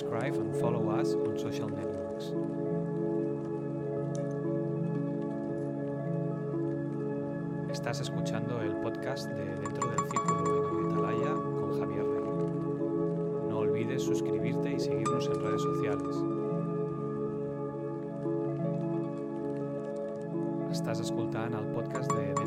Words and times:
subscribe 0.00 0.34
and 0.34 0.56
follow 0.56 0.88
us 0.88 1.12
on 1.12 1.38
social 1.38 1.68
networks. 1.68 2.32
Estás 7.70 8.00
escuchando 8.00 8.62
el 8.62 8.76
podcast 8.76 9.28
de 9.30 9.44
Dentro 9.56 9.90
del 9.90 10.10
Círculo 10.10 10.40
en 10.40 10.64
Audio 10.64 10.88
Talaya 10.88 11.34
con 11.34 11.78
Javier 11.78 12.04
Rey. 12.04 13.48
No 13.50 13.58
olvides 13.58 14.02
suscribirte 14.02 14.72
y 14.72 14.80
seguirnos 14.80 15.26
en 15.26 15.34
redes 15.34 15.62
sociales. 15.62 16.16
Estàs 20.70 21.00
escoltant 21.00 21.52
el 21.54 21.66
podcast 21.74 22.10
de 22.12 22.39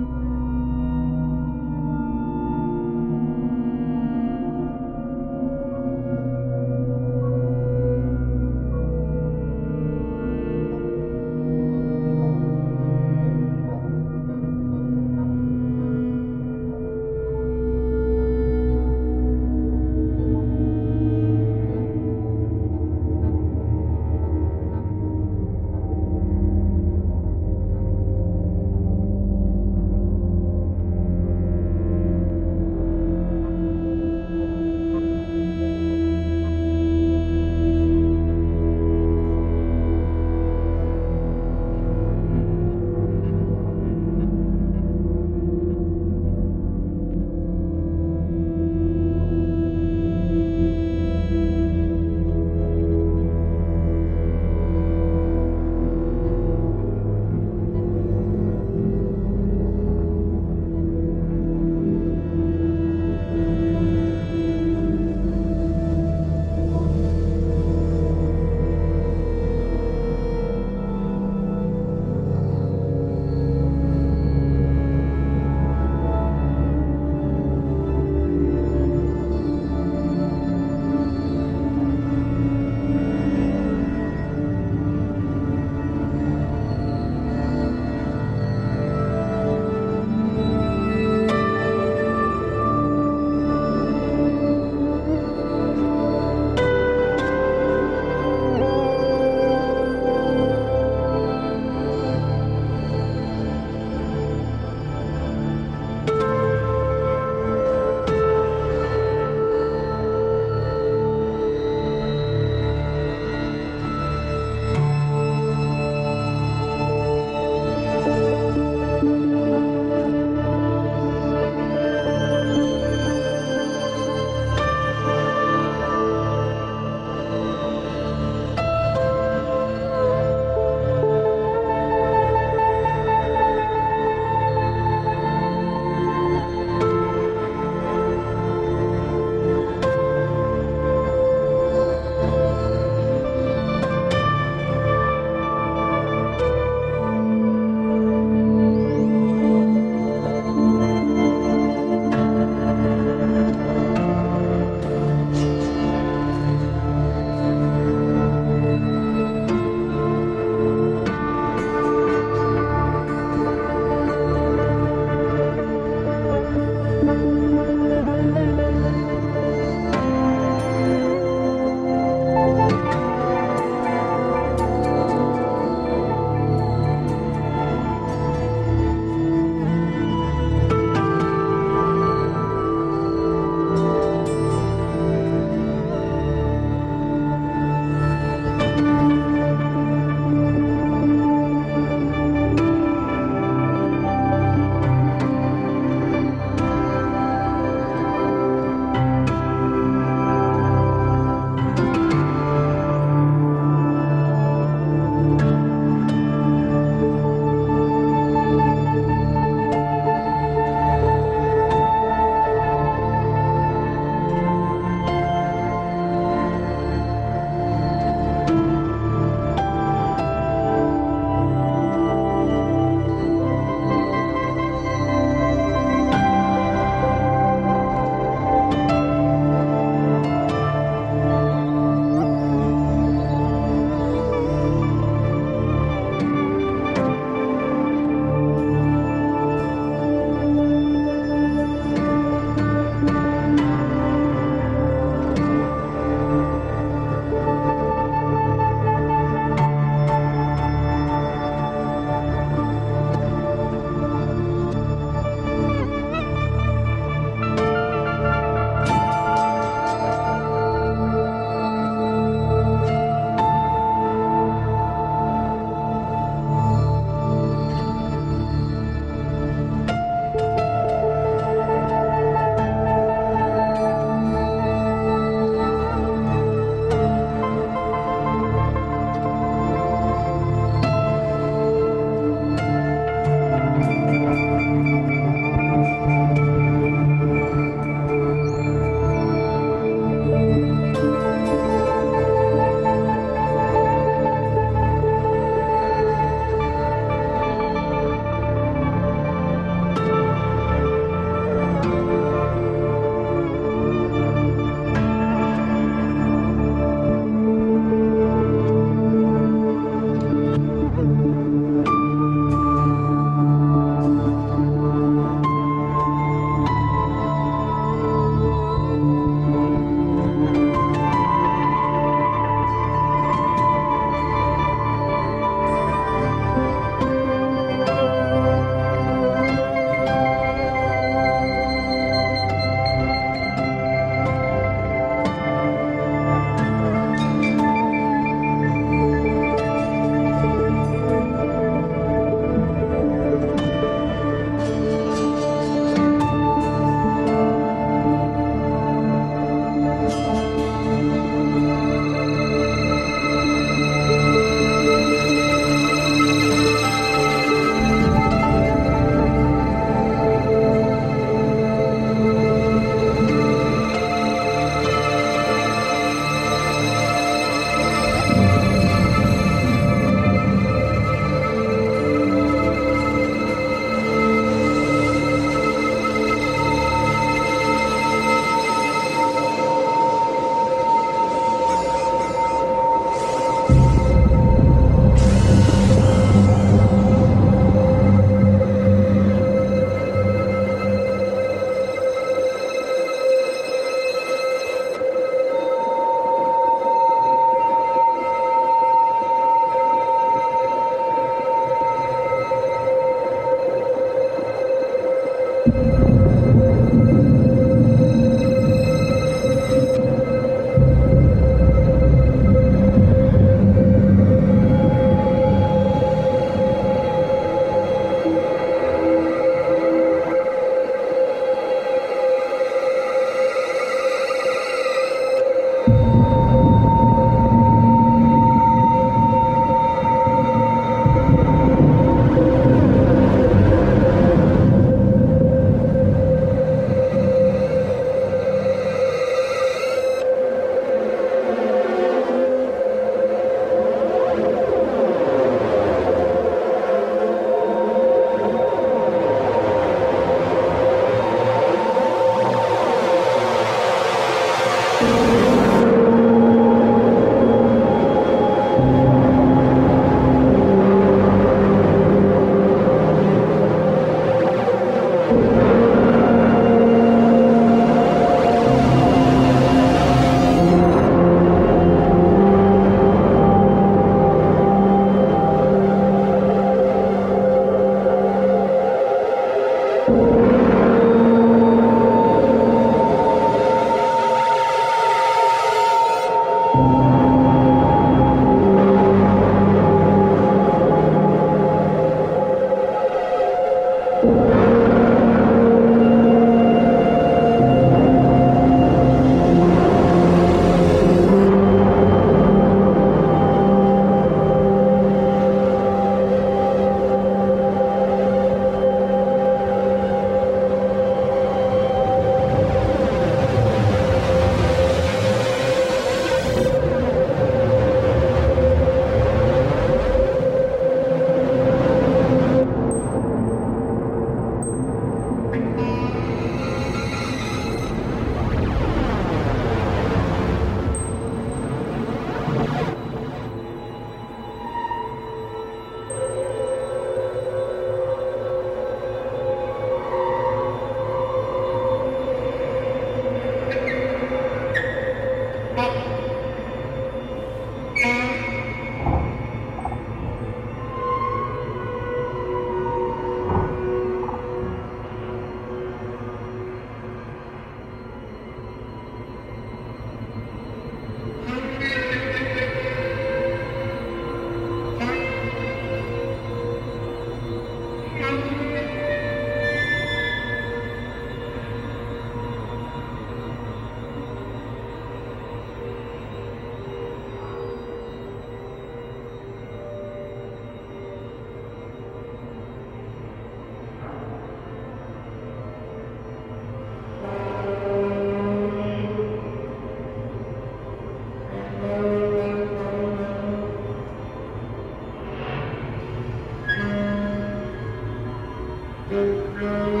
Yeah. 599.21 600.00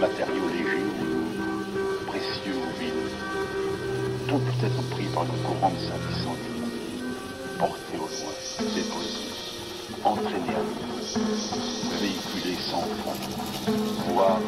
Matériaux 0.00 0.48
légers 0.48 0.84
ou 0.84 2.06
précieux 2.06 2.56
ou 2.56 2.80
vides, 2.80 3.10
tout 4.28 4.38
peut 4.38 4.66
être 4.66 4.82
pris 4.90 5.06
par 5.14 5.24
le 5.24 5.30
courant 5.44 5.70
de 5.70 5.78
sa 5.78 5.94
porté 7.58 7.96
au 7.96 8.06
loin, 8.06 8.34
déposé, 8.74 9.18
entraîné 10.04 10.54
à 10.54 10.62
nous, 10.62 10.98
véhiculé 12.00 12.56
sans 12.70 12.82
fond, 13.02 13.18
voire 14.08 14.40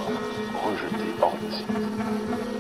rejeté 0.65 1.07
hors 1.21 1.37
d'ici. 1.43 2.60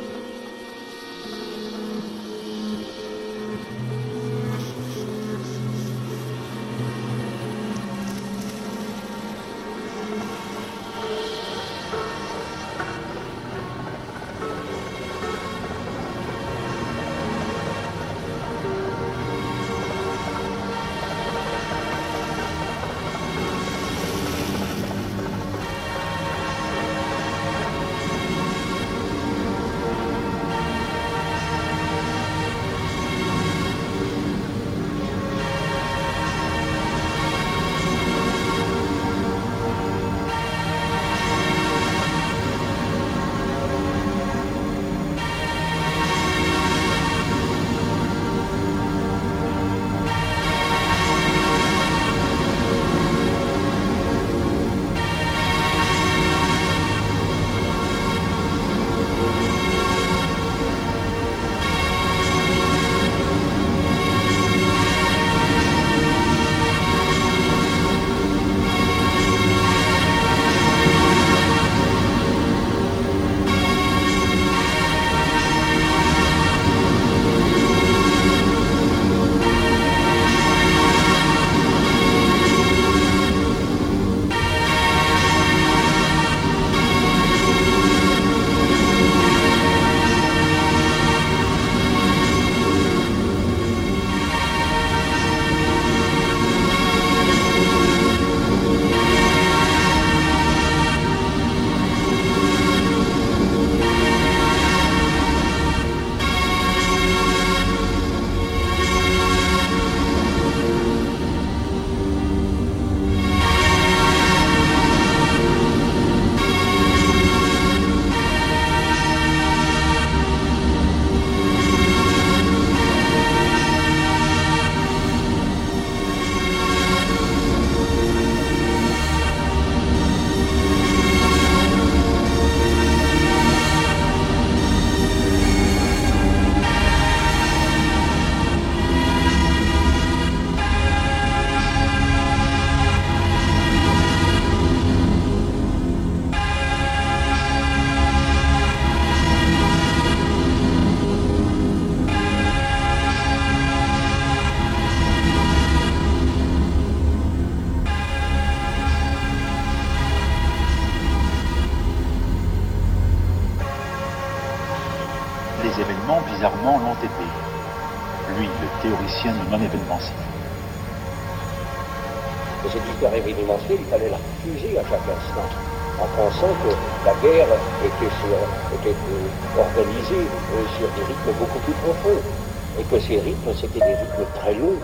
C'était 183.60 183.80
des 183.80 183.94
rythmes 183.94 184.26
très 184.40 184.54
longs. 184.54 184.78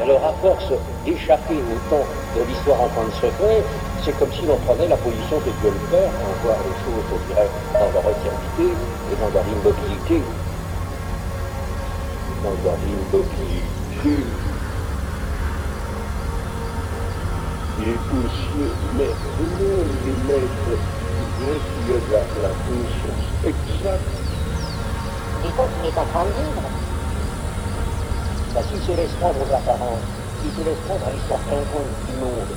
Alors, 0.00 0.22
à 0.24 0.32
force 0.42 0.72
d'échapper 1.04 1.56
autant 1.56 2.04
de 2.36 2.42
l'histoire 2.44 2.82
en 2.82 2.88
train 2.88 3.06
de 3.06 3.12
se 3.12 3.20
faire, 3.34 3.64
c'est 4.04 4.16
comme 4.18 4.32
si 4.32 4.46
l'on 4.46 4.56
prenait 4.58 4.86
la 4.86 4.96
position 4.96 5.38
de 5.38 5.50
Dieu 5.60 5.72
le 5.72 5.82
Père, 5.90 6.10
on 6.22 6.46
voit 6.46 6.56
les 6.62 6.76
choses, 6.84 7.02
je 7.10 7.16
dirais, 7.32 7.48
dans 7.72 7.90
leur 7.92 8.06
éternité 8.06 8.66
et 9.10 9.16
dans 9.18 9.30
leur 9.34 9.46
immobilité. 9.48 10.22
Dans 12.44 12.56
leur 12.62 12.78
immobilité. 12.78 14.24
Il 17.80 17.88
est 17.88 18.02
possible 18.10 18.70
maintenant 18.94 19.82
de 20.04 20.12
mettre 20.28 20.70
bien 21.38 21.54
qu'il 21.64 21.86
y 21.88 21.94
a 21.94 22.00
la, 22.12 22.22
la 22.42 22.52
conscience 22.66 23.28
exacte? 23.44 24.14
Il 25.44 25.50
faut 25.50 25.68
qu'il 25.74 25.86
est 25.86 25.98
en 25.98 26.06
train 26.06 26.26
Bah, 28.58 28.64
s'il 28.72 28.82
se 28.82 28.90
laisse 28.90 29.14
prendre 29.20 29.38
aux 29.38 29.54
apparences, 29.54 30.02
s'il 30.42 30.50
se 30.50 30.68
laisse 30.68 30.82
prendre 30.88 31.06
à 31.06 31.12
l'histoire 31.12 31.38
quelconque 31.46 31.94
du 32.10 32.14
monde, 32.18 32.50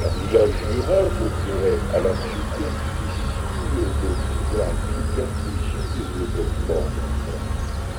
la 0.00 0.08
village 0.08 0.56
rural, 0.72 1.04
je 1.20 1.26
dirais, 1.44 1.76
à 1.92 2.00
la 2.00 2.14
superficie 2.24 3.28
de 3.76 4.56
la 4.56 4.72
superficie 4.88 5.84
du 5.92 6.02
développement. 6.16 6.88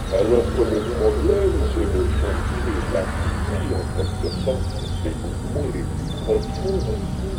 Alors 0.10 0.48
que 0.58 0.64
le 0.74 0.82
problème, 0.98 1.58
c'est 1.76 1.86
de 1.86 2.02
changer 2.18 2.82
la 2.96 3.02
vie, 3.06 3.76
en 3.78 3.86
quelque 3.94 4.30
sorte, 4.44 4.74
des 5.04 5.14
mouvements 5.22 5.70
les 5.72 5.86
plus 5.86 6.10
profonds. 6.26 7.35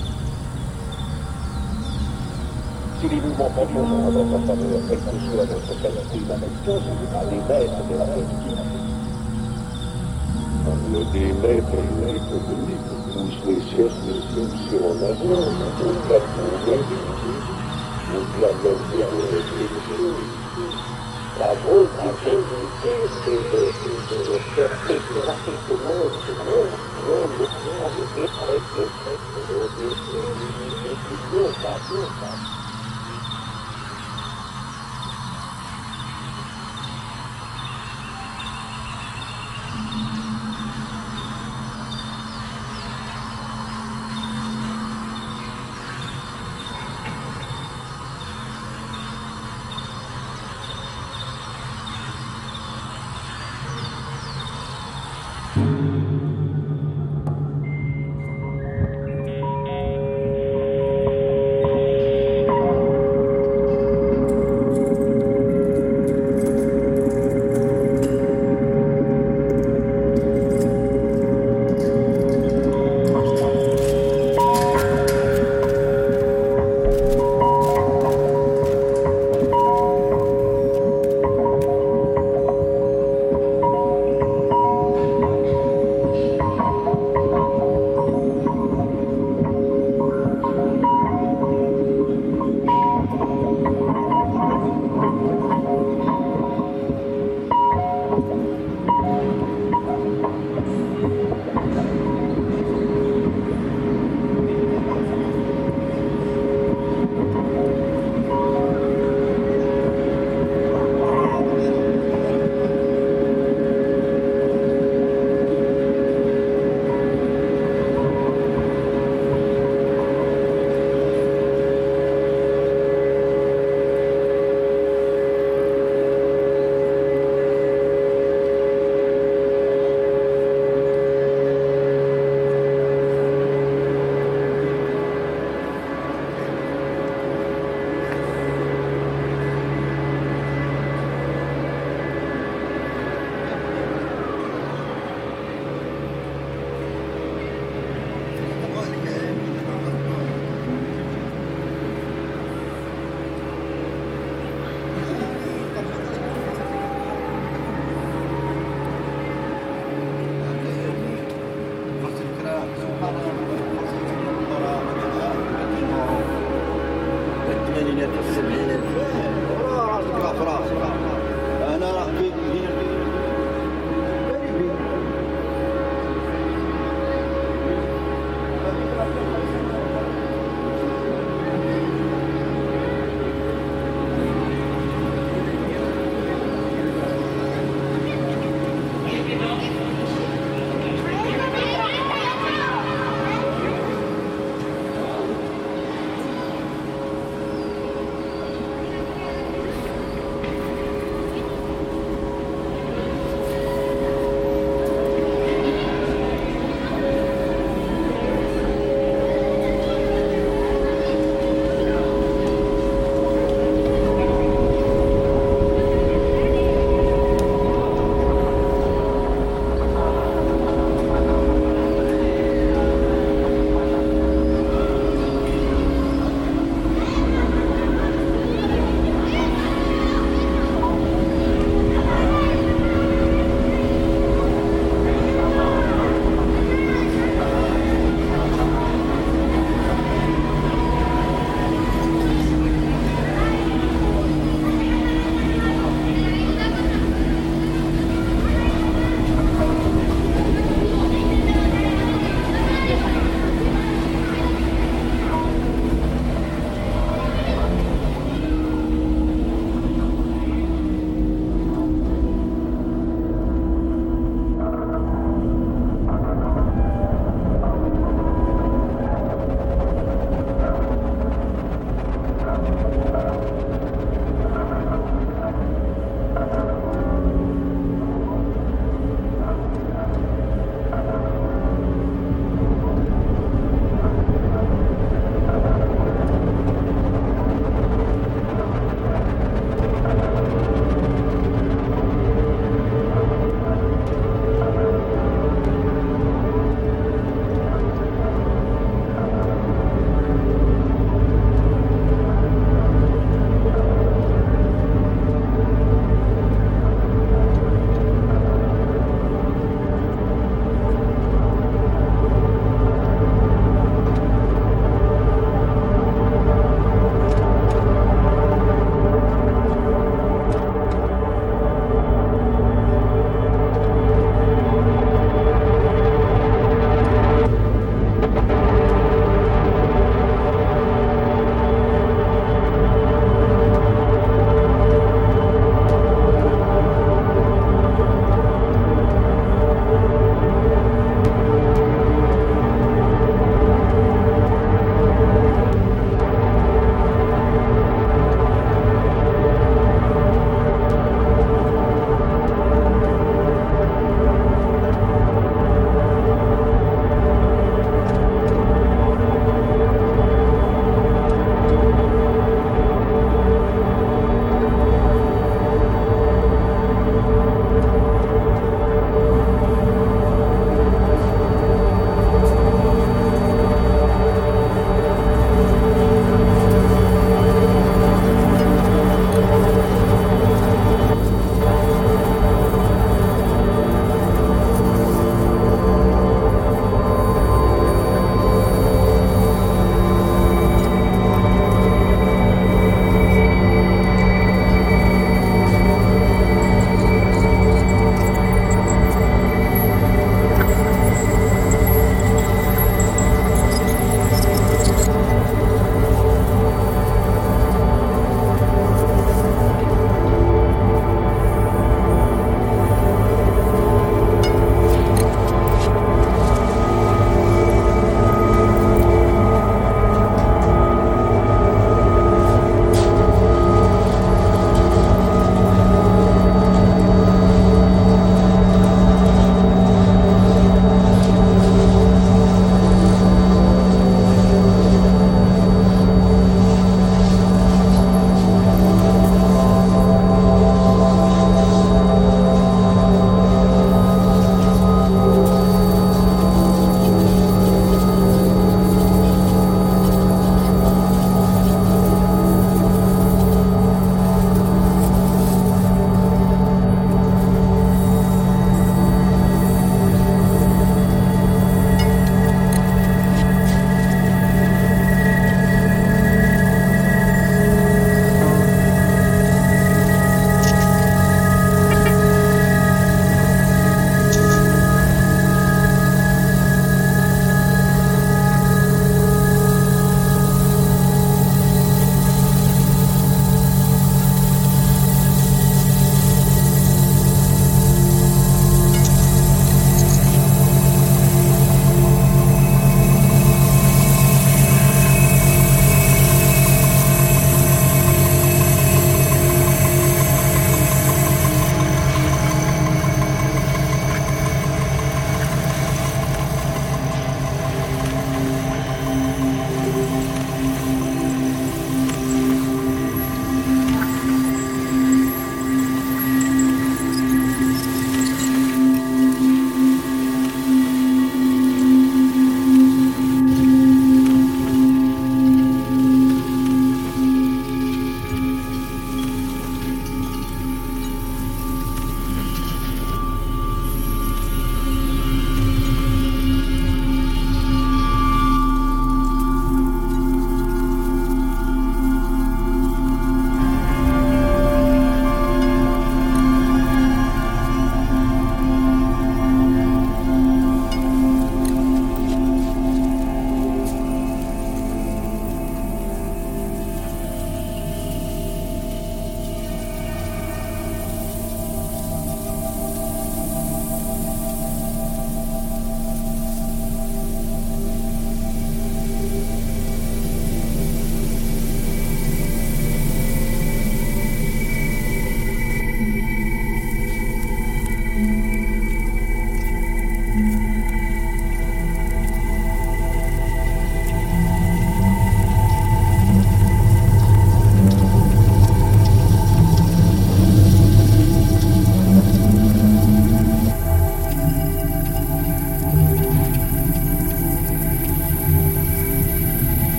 Si 3.06 3.14
les 3.14 3.20
mouvements 3.20 3.50
profonds 3.50 3.86
sont 3.86 4.02
en 4.02 4.10
notre 4.10 4.46
faveur, 4.46 4.82
quelle 4.88 4.98
que 4.98 5.18
soit 5.30 5.46
notre 5.46 5.74
qualité 5.80 6.18
pas 6.26 7.22
les 7.30 7.38
maîtres 7.38 7.82
de 7.86 7.94
la 7.94 8.06
politique. 8.06 8.58
Le 10.90 11.00
démaître 11.12 11.78
l'économique 12.02 12.90
pousse 13.14 13.38
les 13.46 13.62
cercles 13.70 14.18
sur 14.66 14.82
en 14.82 14.98
avant, 15.06 15.38
au-delà 15.86 16.18
de 16.18 16.30
mon 16.34 16.58
au-delà 18.18 18.50
de 18.58 18.74
la 18.98 19.06
réflexion. 19.06 20.10
La 21.38 21.54
grosse 21.62 21.94
difficulté, 22.02 22.90
c'est 23.22 23.42
de, 23.52 23.62
de, 23.86 24.18
de 24.18 24.36
faire 24.56 24.74
éclater 24.90 25.54
tout 25.68 25.78
le 25.78 25.82
monde, 25.86 26.10
tout 26.26 26.34
le 26.34 26.42
monde, 26.42 26.74
tout 26.74 27.06
le 27.06 27.14
monde, 27.14 27.38
tout 27.38 27.62
le 27.62 27.78
monde, 27.78 28.02
tout 28.02 28.20
le 28.20 28.34
monde, 31.38 32.65